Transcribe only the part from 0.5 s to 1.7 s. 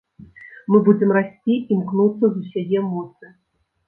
Мы будзем расці,